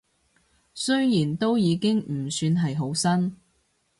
[0.73, 3.37] 雖然都已經唔算係好新